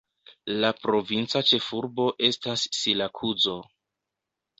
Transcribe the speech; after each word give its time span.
La 0.61 0.69
provinca 0.85 1.41
ĉefurbo 1.49 2.07
estas 2.29 2.63
Sirakuzo. 2.79 3.55